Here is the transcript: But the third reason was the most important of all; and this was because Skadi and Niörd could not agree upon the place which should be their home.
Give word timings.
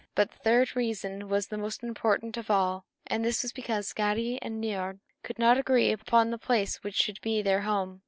But 0.15 0.31
the 0.31 0.39
third 0.39 0.75
reason 0.75 1.29
was 1.29 1.45
the 1.45 1.59
most 1.59 1.83
important 1.83 2.35
of 2.35 2.49
all; 2.49 2.85
and 3.05 3.23
this 3.23 3.43
was 3.43 3.53
because 3.53 3.87
Skadi 3.93 4.39
and 4.41 4.59
Niörd 4.59 4.97
could 5.21 5.37
not 5.37 5.59
agree 5.59 5.91
upon 5.91 6.31
the 6.31 6.39
place 6.39 6.77
which 6.83 6.95
should 6.95 7.21
be 7.21 7.43
their 7.43 7.61
home. 7.61 7.99